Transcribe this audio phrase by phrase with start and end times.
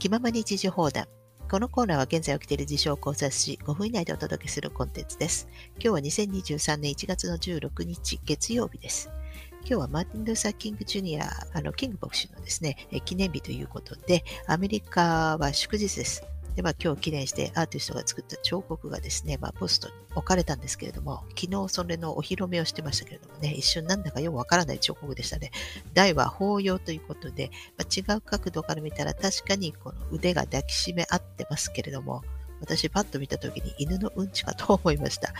[0.00, 1.06] 気ままに一時放談。
[1.50, 5.46] このコーナーは現在起きている事象を考察し、5分以内でお届けするコンテンツです。
[5.74, 9.10] 今日は2023年1月の16日、月曜日です。
[9.60, 16.24] 今日はマーティン・ルーサー・キング・ジュニア、あの、キング牧師のですね、記念日ということで、アメリカは祝日です。
[16.56, 25.50] で、まあ、今日記念してアーティストが作った彫刻がですね、まあ、ポストに置かれたんですけれども、昨日それのお披露目をしてましたけれどもね、一瞬なんだかよくわからない彫刻でしたね。
[25.94, 32.22] 台は法要ということで、まあ、違う角度から見たら確かにこの腕が抱きしめ合ってますけれども、
[32.60, 35.32] 私パッと見た時に犬のうんちかと思いました。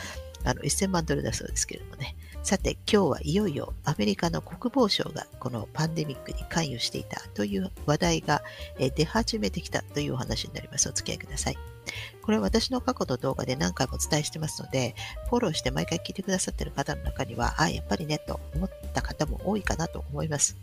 [0.44, 2.16] あの、1000万ドルだそうですけれどもね。
[2.42, 8.42] さて、今日はいよいよアメリカの国防省がこのパンデミックに関与していたという話題が
[8.78, 10.88] 出始めてきたというお話になります。
[10.88, 11.58] お付き合いください。
[12.22, 14.94] これは私の過去の動画で何回もお伝えしてますので、
[15.28, 20.56] フォローして毎回聞いてくださっている方の中には、あ、やっぱりね、と思った方も多いかなと思います。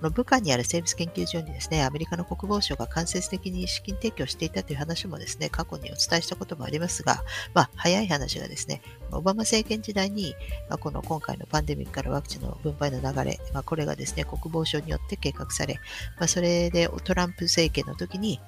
[0.00, 7.22] この武漢にある生物研究所にですね、アメリカの国防省が間接的に資金提供していたという話もですね、過去にお伝えしたこともありますが、
[7.54, 10.34] まあ、早い話がですね、オバマ政権時代に、
[10.68, 15.74] まあ、この今回のパンデミックからワクチンの分配の流れ、まあ、これがですね、国防省によって計画され、
[16.18, 18.40] まあ、それでトランプ政権の時に、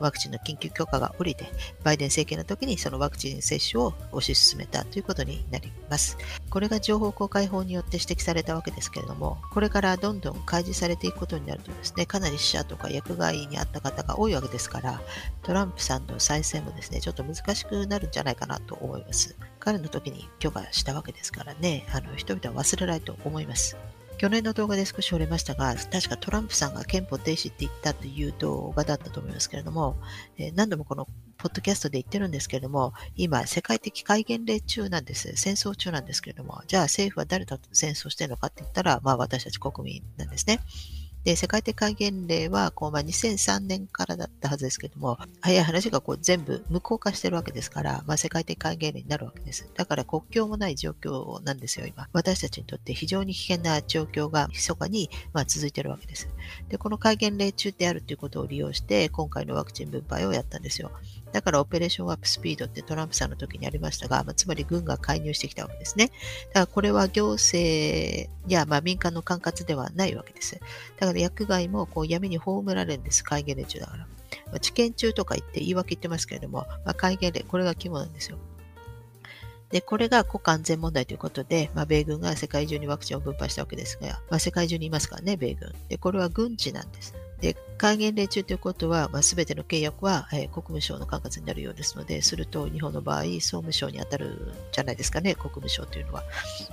[0.00, 1.46] ワクチンの緊急許可が下りて、
[1.82, 6.16] バイデン政権の時にそのワクチン接種を推し進めたということになります。
[6.50, 15.00] これが情報公開法によって指摘されたわけですけれども、これからどんどん開示されていくことになるとですね、かなり死者とか薬害にあった方が多いわけですから、
[15.42, 19.36] トランプさんの再選もですね、ちょっと難しくなるんじゃないかなと思います。
[19.58, 23.76] 彼の時に許可したわけですからね、あの人々は忘れないと思います。
[24.18, 29.96] 去年の動画で少し折れましたが、確かトランプさんが憲法停止って言ったという動画だったと思いますけれども、
[30.38, 35.32] え、何度もこのポッドキャストで言ってるんですけれども、今、世界的戒厳令中なんです。
[35.36, 40.60] 戦争中なんですけれども、じゃあ政府は誰と戦争してるのかって言ったら、まあ私たち国民なんですね。
[41.26, 49.68] で、世界的戒厳令は、こう、まあ、2003年からだったはずですけども、早い話がこう全部無効化してるわけですから、まあ、世界的戒厳令になるわけです。
[49.74, 52.08] だから国境もない状況なんですよ、今。
[52.12, 56.28] 私たちにとって非常に危険な状況が密かに、まあ、続いてるわけです。
[56.68, 60.92] で、この戒厳令中であるということを利用して、今回のワクチン分配をやったんですよ。
[61.32, 66.06] だからオペレーションワープスピードってトランプさんの時にありましたが、まあ、つまり軍が介入してきたわけですね。
[66.06, 66.12] だ
[66.54, 70.54] からこれは行政やまあ民間の管轄ではないわけです。
[70.98, 73.24] だから薬害もこう闇に葬られるんです。
[73.24, 74.06] 戒厳令中だから。
[74.46, 78.38] まあ、治験中とか言って言い訳言ってますけれども、まあ、戒厳令、これが肝なんですよ。
[79.70, 85.72] で、これが国家安全問題ということで、まあ、米軍が世界中にワクチンを分配したわけですが、まあ、世界中にいますからね、米軍。
[85.88, 87.14] で、これは軍事なんです。
[87.46, 96.24] で、戒厳令中ということは、まあ、全ての契約は、えー、国務省の管轄になるようですので、すると日本の場合、総務省に当たるんじゃないですかね、国務省というのは。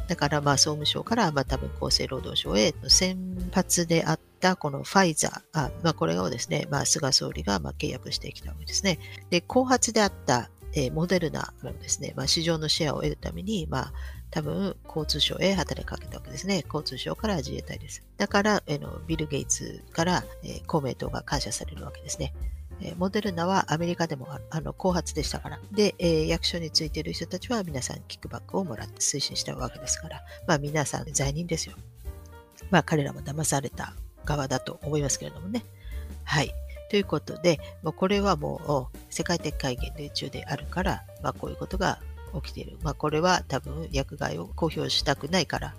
[0.07, 3.17] だから、まあ、総務省から、まあ、多分厚生労働省へ先
[3.53, 8.97] 発であったこのファイザー、あまあ、これをですね、まあ、菅総理がまあ契約してきたわけですね。
[9.29, 13.93] で、後発であったえー、モデルナのですね、まあ、市場のシェアを得るために、まあ、
[14.31, 16.63] 多分、交通省へ働きかけたわけですね。
[16.65, 18.03] 交通省から自衛隊です。
[18.17, 22.33] だから、えのビル・ゲイツから、え公明党が感謝されるわけですね。
[22.81, 25.59] えモデルナはアメリカでもあの後発でしたから。
[25.71, 31.75] で、え役所についている人たちは皆さんキックバックをもらって推進したわけですから、まあ皆さん罪人ですよ。
[32.71, 33.93] まあ彼らも騙された
[34.25, 35.63] 側だと思いますけれどもね。
[36.23, 36.51] はい。
[36.93, 41.97] ということで、まあこれはもう世界的会議で中であるから、まあこういうことが
[42.39, 42.77] 起きている。
[42.83, 45.73] まあ、これは多分薬害を公表したくないから、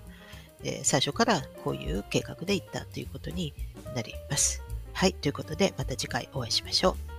[0.65, 3.53] えー、最初からこういう計画でいったということに
[3.95, 4.61] なります。
[4.91, 5.13] はい。
[5.13, 7.14] ということで、また次回お会いしましょう。